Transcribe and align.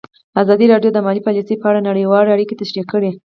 ازادي 0.41 0.65
راډیو 0.73 0.91
د 0.93 0.97
مالي 1.05 1.21
پالیسي 1.27 1.55
په 1.57 1.65
اړه 1.69 1.85
نړیوالې 1.89 2.31
اړیکې 2.35 2.59
تشریح 2.61 2.85
کړي. 2.91 3.11